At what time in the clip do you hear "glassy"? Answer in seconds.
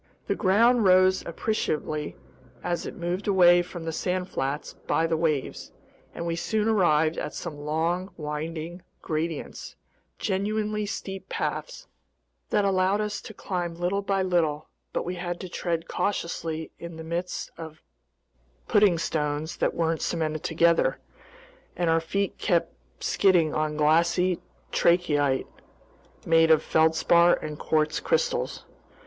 23.77-24.39